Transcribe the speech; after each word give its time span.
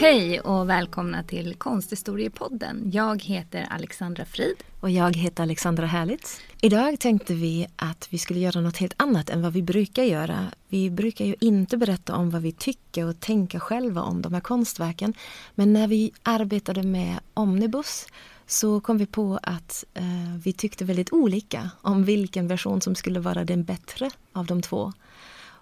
Hej 0.00 0.40
och 0.40 0.70
välkomna 0.70 1.22
till 1.22 1.54
Konsthistoriepodden. 1.54 2.90
Jag 2.92 3.22
heter 3.22 3.66
Alexandra 3.70 4.24
Frid. 4.24 4.56
Och 4.80 4.90
jag 4.90 5.16
heter 5.16 5.42
Alexandra 5.42 5.86
Härlitz. 5.86 6.40
Idag 6.60 7.00
tänkte 7.00 7.34
vi 7.34 7.66
att 7.76 8.08
vi 8.10 8.18
skulle 8.18 8.40
göra 8.40 8.60
något 8.60 8.76
helt 8.76 8.94
annat 8.96 9.30
än 9.30 9.42
vad 9.42 9.52
vi 9.52 9.62
brukar 9.62 10.02
göra. 10.02 10.46
Vi 10.68 10.90
brukar 10.90 11.24
ju 11.24 11.34
inte 11.40 11.76
berätta 11.76 12.16
om 12.16 12.30
vad 12.30 12.42
vi 12.42 12.52
tycker 12.52 13.06
och 13.06 13.20
tänker 13.20 13.58
själva 13.58 14.02
om 14.02 14.22
de 14.22 14.34
här 14.34 14.40
konstverken. 14.40 15.14
Men 15.54 15.72
när 15.72 15.88
vi 15.88 16.12
arbetade 16.22 16.82
med 16.82 17.18
Omnibus 17.34 18.06
så 18.46 18.80
kom 18.80 18.98
vi 18.98 19.06
på 19.06 19.38
att 19.42 19.84
eh, 19.94 20.04
vi 20.44 20.52
tyckte 20.52 20.84
väldigt 20.84 21.12
olika 21.12 21.70
om 21.82 22.04
vilken 22.04 22.48
version 22.48 22.80
som 22.80 22.94
skulle 22.94 23.20
vara 23.20 23.44
den 23.44 23.64
bättre 23.64 24.10
av 24.32 24.46
de 24.46 24.62
två. 24.62 24.92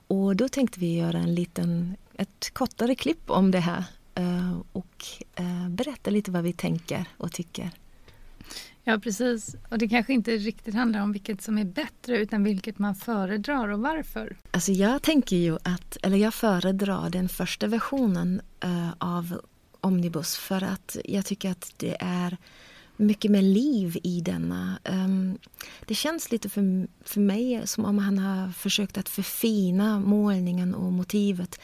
Och 0.07 0.37
då 0.37 0.49
tänkte 0.49 0.81
vi 0.81 0.99
göra 0.99 1.19
en 1.19 1.35
liten, 1.35 1.97
ett 2.15 2.51
kortare 2.53 2.95
klipp 2.95 3.31
om 3.31 3.51
det 3.51 3.61
här 3.61 3.85
och 4.73 5.05
eh, 5.35 5.69
berätta 5.69 6.11
lite 6.11 6.31
vad 6.31 6.43
vi 6.43 6.53
tänker 6.53 7.05
och 7.17 7.33
tycker. 7.33 7.71
Ja 8.85 8.99
precis, 8.99 9.57
och 9.71 9.79
det 9.79 9.89
kanske 9.89 10.13
inte 10.13 10.31
riktigt 10.31 10.75
handlar 10.75 11.01
om 11.03 11.13
vilket 11.13 11.43
som 11.43 11.59
är 11.59 11.65
bättre 11.65 12.19
utan 12.19 12.45
vilket 12.45 12.79
man 12.79 12.95
föredrar 12.95 13.69
och 13.69 13.81
varför. 13.81 14.37
Alltså 14.51 14.73
jag 14.73 15.03
tänker 15.03 15.37
ju 15.37 15.59
att, 15.63 15.97
eller 16.03 16.17
jag 16.17 16.35
föredrar 16.35 17.11
den 17.11 17.29
första 17.29 17.67
versionen 17.67 18.41
uh, 18.65 18.91
av 18.99 19.41
Omnibus 19.81 20.37
för 20.37 20.63
att 20.63 20.97
jag 21.05 21.27
tycker 21.27 21.51
att 21.51 21.75
det 21.77 21.97
är 22.01 22.37
mycket 22.97 23.31
mer 23.31 23.43
liv 23.43 23.99
i 24.03 24.21
denna. 24.21 24.79
Um, 24.85 25.39
det 25.85 25.95
känns 25.95 26.33
lite 26.33 26.49
för, 26.49 26.87
för 27.05 27.21
mig 27.21 27.63
som 27.65 27.85
om 27.85 27.99
han 27.99 28.19
har 28.19 28.53
försökt 28.53 28.99
att 28.99 29.09
förfina 29.09 30.01
målningen 30.01 30.75
och 30.75 30.93
motivet 30.93 31.61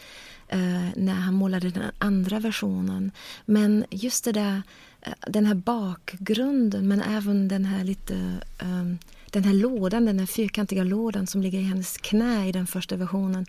eh, 0.49 0.89
när 0.97 1.15
han 1.15 1.35
målade 1.35 1.71
den 1.71 1.91
andra 1.99 2.39
versionen. 2.39 3.13
Men 3.45 3.85
just 3.91 4.25
det 4.25 4.33
där, 4.33 4.63
eh, 5.01 5.13
den 5.27 5.47
här 5.47 5.55
bakgrunden 5.55 6.89
men 6.89 7.03
även 7.03 7.49
den 7.49 7.65
här 7.65 7.85
lite 7.85 8.41
ehm, 8.59 8.99
den 9.33 9.45
här 9.45 9.55
lådan, 9.55 10.05
den 10.05 10.19
här 10.19 10.27
fyrkantiga 10.27 10.85
lådan 10.85 11.27
som 11.27 11.43
ligger 11.43 11.59
i 11.59 11.63
hennes 11.63 11.97
knä 11.97 12.49
i 12.49 12.53
den 12.53 12.67
första 12.67 12.97
versionen 12.97 13.47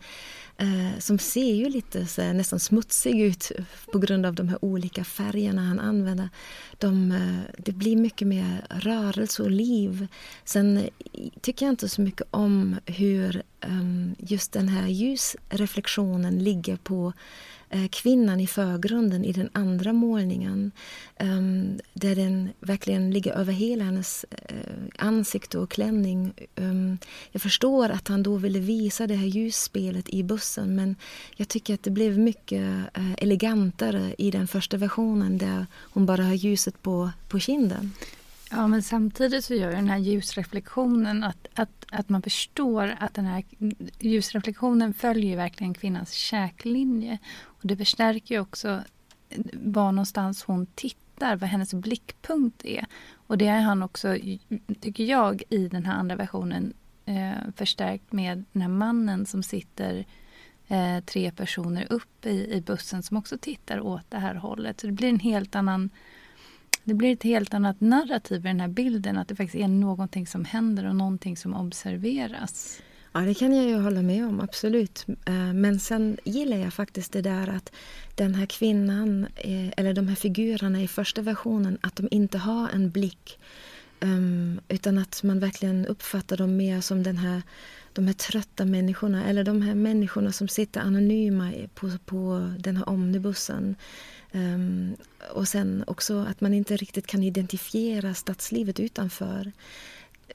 eh, 0.58 1.00
som 1.00 1.20
ser 1.20 1.54
ju 1.54 1.70
lite 1.70 2.06
så 2.06 2.22
här, 2.22 2.34
nästan 2.34 2.60
smutsig 2.60 3.22
ut 3.22 3.52
på 3.92 4.00
grund 4.00 4.26
av 4.26 4.36
de 4.36 4.50
här 4.50 4.66
olika 4.66 5.04
färgerna 5.04 5.62
han 5.62 5.80
använder. 5.80 6.30
De, 6.78 7.12
eh, 7.12 7.56
det 7.58 7.72
blir 7.72 7.96
mycket 7.96 8.28
mer 8.28 8.66
rörelse 8.70 9.44
och 9.44 9.52
liv. 9.52 10.08
Sen 10.46 10.78
eh, 10.78 10.84
tycker 11.42 11.66
jag 11.66 11.74
inte 11.74 11.90
så 11.90 12.02
mycket 12.02 12.28
om 12.32 12.76
hur 12.86 13.44
Ehm, 13.64 14.16
just 14.20 14.52
den 14.52 14.70
här 14.70 14.88
ljusreflektionen 14.88 16.44
ligger 16.44 16.78
på 16.78 17.14
eh, 17.70 17.88
kvinnan 17.88 18.40
i 18.40 18.48
förgrunden 18.48 19.26
i 19.26 19.32
den 19.32 19.50
andra 19.54 19.94
målningen. 19.94 20.72
Ehm, 21.18 21.80
där 21.94 22.16
den 22.16 22.50
verkligen 22.60 23.12
ligger 23.12 23.34
över 23.34 23.54
hela 23.54 23.84
hennes 23.84 24.26
eh, 24.30 24.56
ansikte 24.98 25.60
och 25.60 25.72
klänning. 25.72 26.34
Ehm, 26.56 26.98
jag 27.32 27.42
förstår 27.42 27.90
att 27.90 28.08
han 28.08 28.24
då 28.24 28.38
ville 28.38 28.60
visa 28.60 29.08
det 29.08 29.16
här 29.16 29.28
ljusspelet 29.28 30.10
i 30.10 30.24
bussen 30.24 30.76
men 30.76 30.96
jag 31.36 31.48
tycker 31.48 31.74
att 31.74 31.84
det 31.84 31.92
blev 31.92 32.18
mycket 32.18 32.62
eh, 32.94 33.14
elegantare 33.18 34.16
i 34.18 34.32
den 34.32 34.48
första 34.48 34.78
versionen 34.78 35.38
där 35.38 35.66
hon 35.82 36.06
bara 36.06 36.24
har 36.24 36.34
ljuset 36.34 36.82
på, 36.82 37.12
på 37.28 37.40
kinden. 37.40 37.92
Ja, 38.56 38.68
men 38.68 38.84
samtidigt 38.84 39.46
så 39.46 39.54
gör 39.54 39.72
den 39.72 39.90
här 39.90 39.98
ljusreflektionen 39.98 41.24
att, 41.24 41.48
att, 41.54 41.86
att 41.92 42.10
man 42.10 42.22
förstår 42.22 42.96
att 43.00 43.14
den 43.14 43.26
här 43.26 43.44
ljusreflektionen 44.00 44.94
följer 44.94 45.38
verkligen 45.38 45.74
kvinnans 45.74 46.12
käklinje. 46.12 47.18
Och 47.44 47.68
det 47.68 47.78
förstärker 47.78 48.40
också 48.40 48.84
var 49.54 49.92
någonstans 49.92 50.44
hon 50.44 50.66
tittar, 50.66 51.36
vad 51.36 51.50
hennes 51.50 51.74
blickpunkt 51.74 52.66
är. 52.66 52.86
Och 53.28 53.38
det 53.38 53.48
har 53.48 53.62
han 53.62 53.84
också, 53.84 54.18
tycker 54.82 55.04
jag, 55.04 55.44
i 55.50 55.68
den 55.68 55.86
här 55.86 55.94
andra 55.94 56.16
versionen 56.16 56.74
eh, 57.06 57.52
förstärkt 57.56 58.12
med 58.12 58.44
den 58.52 58.62
här 58.62 58.70
mannen 58.70 59.26
som 59.26 59.44
sitter 59.44 60.06
eh, 60.68 61.00
tre 61.06 61.32
personer 61.32 61.88
upp 61.90 62.26
i, 62.26 62.54
i 62.54 62.62
bussen 62.62 63.04
som 63.04 63.18
också 63.18 63.38
tittar 63.38 63.80
åt 63.80 64.06
det 64.10 64.20
här 64.20 64.36
hållet. 64.36 64.80
Så 64.80 64.88
det 64.88 64.94
blir 64.94 65.10
en 65.10 65.20
helt 65.20 65.56
annan 65.56 65.90
det 66.84 66.94
blir 66.94 67.14
ett 67.14 67.24
helt 67.24 67.54
annat 67.54 67.82
narrativ 67.82 68.40
i 68.40 68.48
den 68.48 68.60
här 68.60 68.68
bilden. 68.68 69.18
Att 69.18 69.28
det 69.28 69.36
faktiskt 69.36 69.64
är 69.64 69.68
någonting 69.68 70.28
som 70.28 70.46
händer 70.46 70.86
och 70.86 70.96
någonting 70.96 71.38
som 71.38 71.56
observeras. 71.56 72.82
Ja, 73.16 73.20
det 73.20 73.34
kan 73.34 73.56
jag 73.56 73.66
ju 73.66 73.76
hålla 73.80 74.02
med 74.02 74.26
om, 74.26 74.42
absolut. 74.42 75.06
Eh, 75.26 75.54
men 75.54 75.80
sen 75.80 76.18
gillar 76.24 76.58
jag 76.58 76.74
faktiskt 76.74 77.14
det 77.14 77.22
där 77.22 77.48
att 77.48 77.72
den 78.16 78.36
här 78.36 78.46
kvinnan, 78.46 79.28
eh, 79.36 79.74
eller 79.78 79.94
de 79.94 80.08
här 80.08 80.16
figurerna 80.16 80.82
i 80.82 80.88
första 80.88 81.22
versionen, 81.22 81.78
att 81.82 81.96
de 81.96 82.08
inte 82.12 82.38
har 82.38 82.70
en 82.70 82.90
blick. 82.90 83.40
Ehm, 84.00 84.62
utan 84.68 84.98
att 84.98 85.24
man 85.24 85.40
verkligen 85.40 85.86
uppfattar 85.86 86.38
dem 86.38 86.58
mer 86.58 86.82
som 86.82 87.04
den 87.04 87.18
här, 87.18 87.42
de 87.94 88.08
här 88.08 88.14
trötta 88.14 88.66
människorna, 88.66 89.26
eller 89.26 89.44
de 89.44 89.62
här 89.62 89.76
människorna 89.76 90.32
som 90.32 90.48
sitter 90.48 90.82
anonyma 90.82 91.52
på, 91.74 91.92
på 92.06 92.54
den 92.60 92.78
här 92.78 92.90
omnibussen. 92.90 93.76
Ehm, 94.32 94.96
och 95.34 95.48
sen 95.48 95.84
också 95.88 96.18
att 96.20 96.42
man 96.42 96.54
inte 96.54 96.78
riktigt 96.78 97.08
kan 97.08 97.24
identifiera 97.24 98.14
stadslivet 98.14 98.80
utanför. 98.80 99.52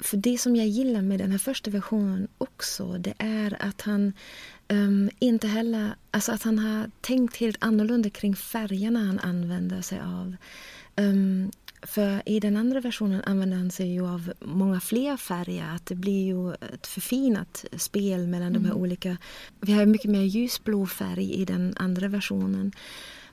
För 0.01 0.17
det 0.17 0.39
som 0.39 0.57
jag 0.57 0.67
gillar 0.67 1.03
med 1.03 1.19
den 1.19 1.31
här 1.31 1.39
första 1.39 1.71
versionen 1.71 2.29
också, 2.39 2.99
det 2.99 3.15
är 3.19 3.57
att 3.61 3.81
han 3.83 4.13
um, 4.69 5.11
inte 5.19 5.47
heller, 5.47 5.95
alltså 6.11 6.33
att 6.33 6.43
han 6.43 6.59
har 6.59 6.91
tänkt 7.01 7.37
helt 7.37 7.57
annorlunda 7.61 8.11
kring 8.11 8.37
färgerna 8.37 9.05
han 9.05 9.19
använder 9.19 9.83
sig 9.83 10.01
av. 10.01 10.37
Um, 10.97 11.51
för 11.83 12.23
i 12.27 12.41
den 12.41 12.57
andra 12.57 12.81
versionen 12.81 13.23
använder 13.25 13.57
han 13.57 13.71
sig 13.71 13.93
ju 13.93 14.07
av 14.07 14.33
många 14.41 14.81
fler 14.81 15.17
färger. 15.17 15.75
Att 15.75 15.87
det 15.87 15.95
blir 15.95 16.27
ju 16.27 16.53
ett 16.75 16.87
förfinat 16.87 17.65
spel 17.77 18.27
mellan 18.27 18.49
mm. 18.49 18.53
de 18.53 18.65
här 18.65 18.75
mm. 18.75 18.83
olika. 18.83 19.17
Vi 19.61 19.73
har 19.73 19.87
mycket 19.87 20.11
mer 20.11 20.23
ljusblå 20.23 20.87
färg 20.87 21.33
i 21.33 21.45
den 21.45 21.75
andra 21.77 22.09
versionen. 22.09 22.73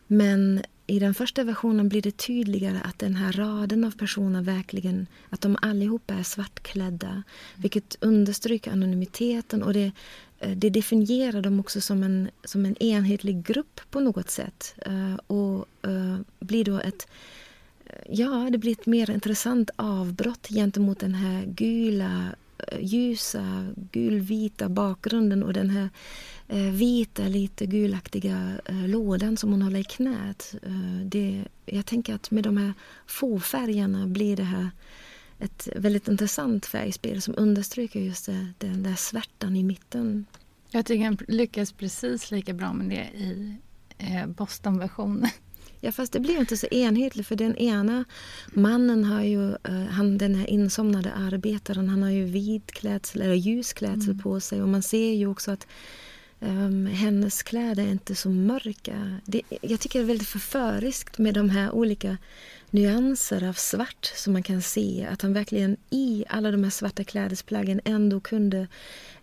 Men 0.08 0.62
i 0.88 1.00
den 1.00 1.14
första 1.14 1.44
versionen 1.44 1.90
blir 1.90 2.02
det 2.02 2.18
tydligare 2.18 2.80
att 2.84 3.00
den 3.00 3.16
här 3.16 3.32
raden 3.32 3.84
av 3.84 3.92
personer 3.92 4.42
verkligen, 4.42 5.08
att 5.30 5.42
de 5.42 5.58
allihopa 5.62 6.14
är 6.14 6.24
svartklädda. 6.24 7.24
Vilket 7.56 7.98
understryker 8.00 8.72
anonymiteten 8.72 9.64
och 9.64 9.74
det, 9.74 9.92
eh, 10.40 10.52
det 10.52 10.70
definierar 10.70 11.42
dem 11.42 11.60
också 11.60 11.82
som 11.82 12.04
en, 12.04 12.30
som 12.44 12.66
en 12.66 12.84
enhetlig 12.84 13.44
grupp 13.44 13.82
på 13.92 14.00
något 14.00 14.30
sätt. 14.30 14.76
Eh, 14.86 15.16
och 15.28 15.66
eh, 15.82 16.18
blir 16.40 16.64
då 16.64 16.80
ett 16.80 17.08
Ja, 18.10 18.48
det 18.52 18.58
blir 18.58 18.72
ett 18.72 18.86
mer 18.86 19.12
intressant 19.12 19.70
avbrott 19.76 20.48
gentemot 20.48 21.00
den 21.00 21.16
här 21.16 21.46
gula, 21.46 22.36
ljusa, 22.80 23.68
gulvita 23.92 24.70
bakgrunden 24.70 25.44
och 25.44 25.54
den 25.54 25.70
här 25.70 25.90
eh, 26.48 26.72
vita, 26.72 27.24
lite 27.24 27.66
gulaktiga 27.66 28.52
eh, 28.66 28.88
lådan 28.88 29.38
som 29.38 29.52
hon 29.52 29.62
håller 29.62 29.80
i 29.80 29.84
knät. 29.84 30.56
Eh, 30.64 31.06
det, 31.06 31.46
jag 31.66 31.86
tänker 31.86 32.16
att 32.16 32.32
med 32.32 32.44
de 32.44 32.58
här 32.58 32.74
få 33.06 33.40
färgerna 33.40 34.08
blir 34.08 34.36
det 34.38 34.44
här 34.44 34.70
ett 35.40 35.70
väldigt 35.76 36.08
intressant 36.08 36.66
färgspel 36.66 37.22
som 37.22 37.34
understryker 37.38 38.00
just 38.00 38.26
det, 38.26 38.48
den 38.58 38.84
där 38.84 38.96
svärtan 38.96 39.56
i 39.56 39.64
mitten. 39.64 40.26
Jag 40.70 40.86
tycker 40.86 41.06
han 41.06 41.18
lyckas 41.28 41.72
precis 41.72 42.32
lika 42.32 42.54
bra 42.54 42.74
med 42.74 42.90
det 42.90 43.18
i 43.18 43.56
eh, 43.98 44.28
Boston-versionen. 44.28 45.30
Ja, 45.86 45.92
fast 45.92 46.14
det 46.14 46.20
blir 46.20 46.40
inte 46.40 46.58
så 46.58 46.68
enhetligt 46.72 47.28
för 47.28 47.36
den 47.36 47.58
ena 47.58 48.06
mannen 48.48 49.04
har 49.04 49.22
ju, 49.22 49.40
uh, 49.40 49.86
han, 49.90 50.18
den 50.18 50.36
här 50.36 50.50
insomnade 50.50 51.14
arbetaren, 51.14 51.90
han 51.90 52.04
har 52.04 52.10
ju 52.10 52.26
vit 52.26 52.72
klädsel 52.72 53.22
eller 53.22 53.34
ljus 53.34 53.74
klädsel 53.74 54.12
mm. 54.12 54.20
på 54.20 54.40
sig 54.40 54.62
och 54.62 54.70
man 54.70 54.82
ser 54.84 55.14
ju 55.14 55.28
också 55.28 55.52
att 55.52 55.68
Um, 56.40 56.86
hennes 56.86 57.44
kläder 57.44 57.84
är 57.84 57.92
inte 57.92 58.16
så 58.16 58.30
mörka. 58.30 59.18
Det, 59.26 59.42
jag 59.62 59.80
tycker 59.80 60.00
det 60.00 60.06
är 60.06 60.08
väldigt 60.08 60.28
förföriskt 60.28 61.18
med 61.18 61.34
de 61.34 61.50
här 61.50 61.72
olika 61.72 62.18
nyanser 62.76 63.50
av 63.50 63.54
svart 63.54 64.12
som 64.16 64.34
man 64.34 64.44
kan 64.44 64.62
se. 64.62 65.08
Att 65.12 65.22
han 65.22 65.34
verkligen 65.34 65.78
i 65.90 66.26
alla 66.30 66.52
de 66.52 66.64
här 66.64 66.72
svarta 66.72 67.04
klädesplaggen 67.04 67.82
ändå 67.86 68.20
kunde 68.20 68.68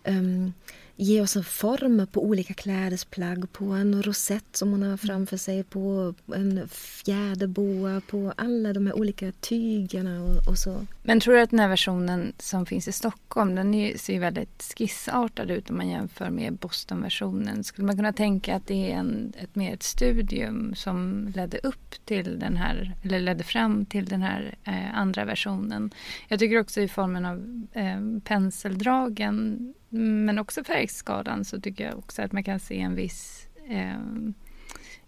um, 0.04 0.52
ge 0.96 1.20
oss 1.20 1.36
en 1.36 1.44
form 1.44 2.06
på 2.12 2.24
olika 2.24 2.54
klädesplagg, 2.54 3.52
på 3.52 3.64
en 3.64 4.02
rosett 4.02 4.56
som 4.56 4.70
hon 4.70 4.82
har 4.82 4.96
framför 4.96 5.36
sig, 5.36 5.64
på 5.64 6.14
en 6.34 6.68
fjäderboa, 6.68 8.00
på 8.06 8.32
alla 8.36 8.72
de 8.72 8.86
här 8.86 8.96
olika 8.96 9.32
tygerna 9.32 10.22
och, 10.22 10.48
och, 10.48 10.58
så. 10.58 10.86
Men 11.02 11.20
tror 11.20 11.34
du 11.34 11.40
att 11.40 11.50
den 11.50 11.58
här 11.58 11.68
versionen 11.68 12.32
som 12.38 12.66
finns 12.66 12.88
i 12.88 12.92
Stockholm, 12.92 13.54
den 13.54 13.74
är, 13.74 13.98
ser 13.98 14.20
väldigt 14.20 14.74
skissartad 14.78 15.50
ut 15.50 15.70
om 15.70 15.76
man 15.76 15.88
jämför 15.88 16.30
med 16.30 16.52
Boston-versionen. 16.52 17.64
Skulle 17.64 17.86
man 17.86 17.96
kunna 17.96 18.12
tänka 18.12 18.56
att 18.56 18.66
det 18.66 18.92
är 18.92 18.96
en, 18.96 19.32
ett, 19.38 19.54
mer 19.54 19.74
ett 19.74 19.82
studium 19.82 20.74
som 20.74 21.28
ledde 21.34 21.58
upp 21.58 21.94
till 22.04 22.38
den 22.38 22.56
här, 22.56 22.94
eller 23.02 23.20
ledde 23.20 23.41
fram 23.42 23.86
till 23.86 24.04
den 24.04 24.22
här 24.22 24.54
eh, 24.64 24.98
andra 24.98 25.24
versionen? 25.24 25.90
Jag 26.28 26.38
tycker 26.38 26.60
också 26.60 26.80
i 26.80 26.88
formen 26.88 27.24
av 27.24 27.66
eh, 27.72 28.00
penseldragen 28.24 29.74
men 29.92 30.38
också 30.38 30.64
färgskadan 30.64 31.44
så 31.44 31.60
tycker 31.60 31.84
jag 31.84 31.98
också 31.98 32.22
att 32.22 32.32
man 32.32 32.44
kan 32.44 32.60
se 32.60 32.80
en 32.80 32.94
viss 32.94 33.46
eh, 33.68 33.98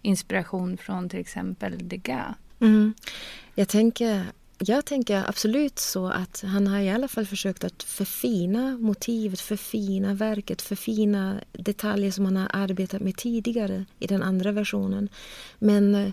inspiration 0.01 0.77
från 0.77 1.09
till 1.09 1.19
exempel 1.19 1.87
Degas. 1.87 2.35
Mm. 2.59 2.93
Jag, 3.55 3.67
tänker, 3.67 4.25
jag 4.57 4.85
tänker 4.85 5.29
absolut 5.29 5.79
så 5.79 6.07
att 6.07 6.43
han 6.47 6.67
har 6.67 6.79
i 6.79 6.89
alla 6.89 7.07
fall 7.07 7.25
försökt 7.25 7.63
att 7.63 7.83
förfina 7.83 8.77
motivet, 8.77 9.39
förfina 9.39 10.13
verket, 10.13 10.61
förfina 10.61 11.41
detaljer 11.51 12.11
som 12.11 12.25
han 12.25 12.37
har 12.37 12.49
arbetat 12.53 13.01
med 13.01 13.17
tidigare 13.17 13.85
i 13.99 14.07
den 14.07 14.23
andra 14.23 14.51
versionen. 14.51 15.09
Men 15.59 15.95
eh, 15.95 16.09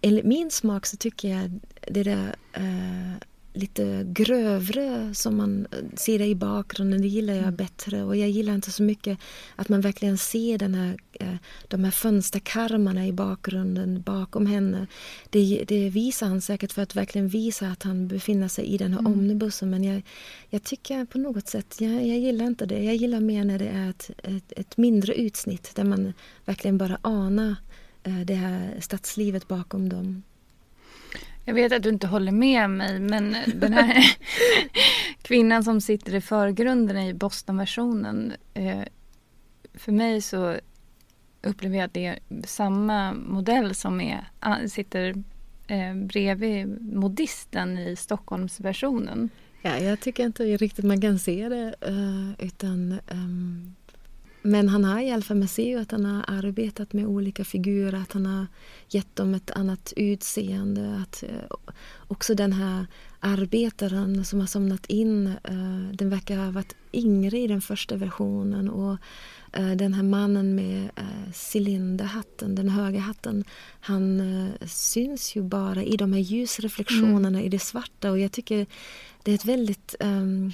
enligt 0.00 0.24
min 0.24 0.50
smak 0.50 0.86
så 0.86 0.96
tycker 0.96 1.28
jag 1.28 1.60
det 1.86 2.02
där 2.02 2.34
eh, 2.52 3.28
lite 3.58 4.04
grövre 4.08 5.14
som 5.14 5.36
man 5.36 5.66
ser 5.94 6.20
i 6.20 6.34
bakgrunden, 6.34 7.02
det 7.02 7.08
gillar 7.08 7.34
jag 7.34 7.42
mm. 7.42 7.56
bättre. 7.56 8.04
Och 8.04 8.16
jag 8.16 8.30
gillar 8.30 8.54
inte 8.54 8.70
så 8.70 8.82
mycket 8.82 9.18
att 9.56 9.68
man 9.68 9.80
verkligen 9.80 10.18
ser 10.18 10.58
den 10.58 10.74
här, 10.74 10.96
eh, 11.12 11.34
de 11.68 11.84
här 11.84 11.90
fönsterkarmarna 11.90 13.06
i 13.06 13.12
bakgrunden 13.12 14.02
bakom 14.02 14.46
henne. 14.46 14.86
Det, 15.30 15.64
det 15.68 15.90
visar 15.90 16.26
han 16.26 16.40
säkert 16.40 16.72
för 16.72 16.82
att 16.82 16.96
verkligen 16.96 17.28
visa 17.28 17.68
att 17.68 17.82
han 17.82 18.08
befinner 18.08 18.48
sig 18.48 18.64
i 18.64 18.78
den 18.78 18.92
här 18.92 19.00
mm. 19.00 19.12
omnibussen. 19.12 19.70
Men 19.70 19.84
jag, 19.84 20.02
jag 20.50 20.62
tycker 20.62 21.04
på 21.04 21.18
något 21.18 21.48
sätt, 21.48 21.76
jag, 21.80 21.92
jag 21.92 22.18
gillar 22.18 22.46
inte 22.46 22.66
det. 22.66 22.82
Jag 22.82 22.94
gillar 22.94 23.20
mer 23.20 23.44
när 23.44 23.58
det 23.58 23.68
är 23.68 23.90
ett, 23.90 24.10
ett, 24.22 24.52
ett 24.56 24.76
mindre 24.76 25.14
utsnitt 25.14 25.70
där 25.74 25.84
man 25.84 26.12
verkligen 26.44 26.78
bara 26.78 26.98
anar 27.02 27.56
det 28.08 28.34
här 28.34 28.76
stadslivet 28.80 29.48
bakom 29.48 29.88
dem. 29.88 30.22
Jag 31.44 31.54
vet 31.54 31.72
att 31.72 31.82
du 31.82 31.88
inte 31.88 32.06
håller 32.06 32.32
med 32.32 32.70
mig 32.70 33.00
men 33.00 33.36
den 33.54 33.72
här 33.72 34.16
kvinnan 35.22 35.64
som 35.64 35.80
sitter 35.80 36.14
i 36.14 36.20
förgrunden 36.20 36.96
i 36.96 37.14
Boston-versionen. 37.14 38.32
Eh, 38.54 38.82
för 39.74 39.92
mig 39.92 40.20
så 40.20 40.56
upplever 41.42 41.76
jag 41.76 41.84
att 41.84 41.94
det 41.94 42.06
är 42.06 42.18
samma 42.46 43.12
modell 43.12 43.74
som 43.74 44.00
är, 44.00 44.26
sitter 44.68 45.14
eh, 45.66 45.94
bredvid 45.94 46.94
modisten 46.94 47.78
i 47.78 47.96
Stockholmsversionen. 47.96 49.30
Ja, 49.62 49.78
jag 49.78 50.00
tycker 50.00 50.24
inte 50.24 50.44
riktigt 50.44 50.84
man 50.84 51.00
kan 51.00 51.18
se 51.18 51.48
det. 51.48 51.74
Eh, 51.80 52.46
utan 52.46 53.00
um, 53.10 53.74
men 54.48 54.68
han 54.68 54.84
har 54.84 55.00
i 55.00 55.10
alla 55.10 55.22
fall, 55.22 55.36
man 55.36 55.48
ser 55.48 55.66
ju 55.66 55.78
att 55.78 55.90
han 55.90 56.04
har 56.04 56.24
arbetat 56.26 56.92
med 56.92 57.06
olika 57.06 57.44
figurer, 57.44 57.98
att 57.98 58.12
han 58.12 58.26
har 58.26 58.46
gett 58.88 59.16
dem 59.16 59.34
ett 59.34 59.50
annat 59.50 59.92
utseende. 59.96 61.02
Att, 61.02 61.22
eh, 61.22 61.56
också 62.08 62.34
den 62.34 62.52
här 62.52 62.86
arbetaren 63.20 64.24
som 64.24 64.40
har 64.40 64.46
somnat 64.46 64.86
in, 64.86 65.26
eh, 65.26 65.92
den 65.92 66.10
verkar 66.10 66.36
ha 66.36 66.50
varit 66.50 66.74
yngre 66.92 67.38
i 67.38 67.46
den 67.46 67.60
första 67.60 67.96
versionen. 67.96 68.68
Och 68.68 68.96
eh, 69.52 69.70
den 69.70 69.94
här 69.94 70.02
mannen 70.02 70.54
med 70.54 70.90
cylinderhatten, 71.52 72.54
den 72.54 72.68
höga 72.68 73.00
hatten, 73.00 73.44
han 73.80 74.22
syns 74.66 75.36
ju 75.36 75.42
bara 75.42 75.82
i 75.82 75.96
de 75.96 76.12
här 76.12 76.20
ljusreflektionerna 76.20 77.28
mm. 77.28 77.40
i 77.40 77.48
det 77.48 77.58
svarta. 77.58 78.10
Och 78.10 78.18
jag 78.18 78.32
tycker 78.32 78.66
det 79.22 79.30
är 79.30 79.34
ett 79.34 79.44
väldigt 79.44 79.94
um, 80.00 80.52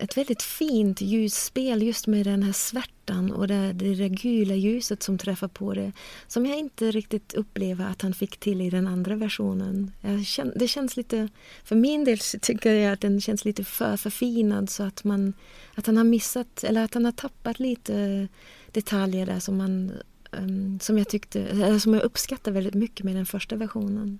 ett 0.00 0.16
väldigt 0.16 0.42
fint 0.42 1.00
ljusspel 1.00 1.82
just 1.82 2.06
med 2.06 2.26
den 2.26 2.42
här 2.42 2.52
svärtan 2.52 3.32
och 3.32 3.48
det, 3.48 3.72
det, 3.72 3.94
där 3.94 4.08
gula 4.08 4.54
ljuset 4.54 5.02
som 5.02 5.18
träffar 5.18 5.48
på 5.48 5.74
det. 5.74 5.92
Som 6.26 6.46
jag 6.46 6.58
inte 6.58 6.90
riktigt 6.90 7.34
upplever 7.34 7.84
att 7.84 8.02
han 8.02 8.14
fick 8.14 8.36
till 8.36 8.60
i 8.60 8.70
den 8.70 8.86
andra 8.86 9.16
versionen. 9.16 9.92
Känner, 10.26 10.58
det 10.58 10.68
känns 10.68 10.96
lite, 10.96 11.28
för 11.64 11.76
min 11.76 12.04
del 12.04 12.18
tycker 12.18 12.74
jag 12.74 12.92
att 12.92 13.00
den 13.00 13.20
känns 13.20 13.44
lite 13.44 13.64
för 13.64 13.96
förfinad 13.96 14.70
så 14.70 14.82
att, 14.82 15.04
man, 15.04 15.32
att 15.74 15.86
han 15.86 15.96
har 15.96 16.04
missat, 16.04 16.64
eller 16.64 16.84
att 16.84 16.94
han 16.94 17.04
har 17.04 17.12
tappat 17.12 17.60
lite 17.60 18.28
detaljer 18.72 19.26
där 19.26 19.38
som, 19.38 19.56
man, 19.56 19.92
um, 20.30 20.80
som, 20.80 20.98
jag 20.98 21.08
tyckte, 21.08 21.80
som 21.80 21.94
jag 21.94 22.02
uppskattar 22.02 22.52
väldigt 22.52 22.74
mycket 22.74 23.04
med 23.04 23.16
den 23.16 23.26
första 23.26 23.56
versionen. 23.56 24.18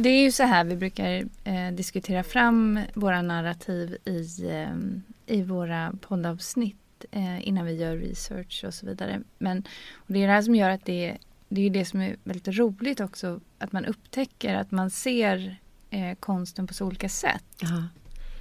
Det 0.00 0.08
är 0.08 0.22
ju 0.22 0.32
så 0.32 0.42
här 0.42 0.64
vi 0.64 0.76
brukar 0.76 1.24
eh, 1.44 1.72
diskutera 1.72 2.22
fram 2.22 2.80
våra 2.94 3.22
narrativ 3.22 3.96
i, 4.04 4.50
eh, 4.50 4.76
i 5.26 5.42
våra 5.42 5.92
poddavsnitt 6.00 7.04
eh, 7.10 7.48
innan 7.48 7.66
vi 7.66 7.72
gör 7.72 7.96
research 7.96 8.64
och 8.66 8.74
så 8.74 8.86
vidare. 8.86 9.20
Men 9.38 9.58
och 9.94 10.12
det 10.12 10.22
är 10.22 10.26
det 10.26 10.32
här 10.32 10.42
som 10.42 10.54
gör 10.54 10.70
att 10.70 10.84
det, 10.84 11.16
det 11.48 11.66
är 11.66 11.70
det 11.70 11.84
som 11.84 12.00
är 12.00 12.16
väldigt 12.24 12.48
roligt 12.48 13.00
också, 13.00 13.40
att 13.58 13.72
man 13.72 13.84
upptäcker 13.84 14.54
att 14.54 14.70
man 14.70 14.90
ser 14.90 15.56
eh, 15.90 16.14
konsten 16.14 16.66
på 16.66 16.74
så 16.74 16.86
olika 16.86 17.08
sätt. 17.08 17.62
Aha 17.62 17.82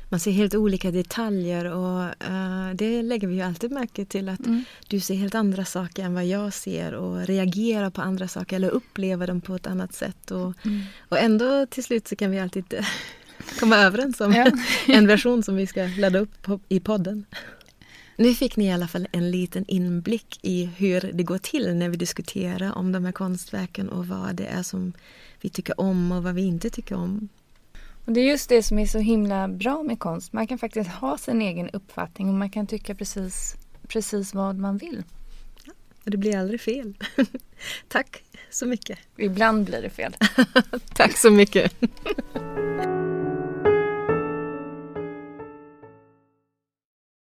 man 0.09 0.19
ser 0.19 0.31
helt 0.31 0.55
olika 0.55 0.91
detaljer 0.91 1.65
och 1.65 2.01
uh, 2.29 2.73
det 2.75 3.01
lägger 3.01 3.27
vi 3.27 3.35
ju 3.35 3.41
alltid 3.41 3.71
märke 3.71 4.05
till 4.05 4.29
att 4.29 4.45
mm. 4.45 4.63
du 4.87 4.99
ser 4.99 5.15
helt 5.15 5.35
andra 5.35 5.65
saker 5.65 6.03
än 6.03 6.13
vad 6.13 6.25
jag 6.25 6.53
ser 6.53 6.93
och 6.93 7.27
reagerar 7.27 7.89
på 7.89 8.01
andra 8.01 8.27
saker 8.27 8.55
eller 8.55 8.69
upplever 8.69 9.27
dem 9.27 9.41
på 9.41 9.55
ett 9.55 9.67
annat 9.67 9.93
sätt. 9.93 10.31
Och, 10.31 10.65
mm. 10.65 10.81
och 11.09 11.17
ändå 11.17 11.65
till 11.65 11.83
slut 11.83 12.07
så 12.07 12.15
kan 12.15 12.31
vi 12.31 12.39
alltid 12.39 12.65
komma 13.59 13.77
överens 13.77 14.21
om 14.21 14.33
ja. 14.33 14.51
en 14.87 15.07
version 15.07 15.43
som 15.43 15.55
vi 15.55 15.67
ska 15.67 15.89
ladda 15.97 16.19
upp 16.19 16.41
på, 16.41 16.59
i 16.69 16.79
podden. 16.79 17.25
Nu 18.19 18.33
fick 18.33 18.57
ni 18.57 18.65
i 18.65 18.71
alla 18.71 18.87
fall 18.87 19.07
en 19.11 19.31
liten 19.31 19.65
inblick 19.67 20.39
i 20.41 20.65
hur 20.65 21.11
det 21.13 21.23
går 21.23 21.37
till 21.37 21.75
när 21.75 21.89
vi 21.89 21.97
diskuterar 21.97 22.77
om 22.77 22.91
de 22.91 23.05
här 23.05 23.11
konstverken 23.11 23.89
och 23.89 24.07
vad 24.07 24.35
det 24.35 24.45
är 24.45 24.63
som 24.63 24.93
vi 25.41 25.49
tycker 25.49 25.79
om 25.79 26.11
och 26.11 26.23
vad 26.23 26.35
vi 26.35 26.41
inte 26.41 26.69
tycker 26.69 26.95
om. 26.95 27.29
Och 28.07 28.13
det 28.13 28.19
är 28.19 28.25
just 28.25 28.49
det 28.49 28.63
som 28.63 28.79
är 28.79 28.85
så 28.85 28.99
himla 28.99 29.47
bra 29.47 29.83
med 29.83 29.99
konst. 29.99 30.33
Man 30.33 30.47
kan 30.47 30.57
faktiskt 30.57 30.89
ha 30.89 31.17
sin 31.17 31.41
egen 31.41 31.69
uppfattning 31.69 32.29
och 32.29 32.33
man 32.33 32.49
kan 32.49 32.67
tycka 32.67 32.95
precis, 32.95 33.55
precis 33.87 34.33
vad 34.33 34.57
man 34.57 34.77
vill. 34.77 35.03
Ja, 35.65 35.73
och 36.05 36.11
det 36.11 36.17
blir 36.17 36.37
aldrig 36.37 36.61
fel. 36.61 36.93
Tack 37.87 38.23
så 38.49 38.65
mycket. 38.65 38.99
Ibland 39.17 39.65
blir 39.65 39.81
det 39.81 39.89
fel. 39.89 40.15
Tack 40.93 41.17
så 41.17 41.31
mycket. 41.31 41.73